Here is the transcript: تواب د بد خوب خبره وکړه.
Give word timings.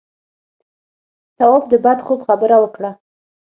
تواب 1.37 1.63
د 1.71 1.73
بد 1.85 1.99
خوب 2.05 2.19
خبره 2.27 2.57
وکړه. 2.59 2.91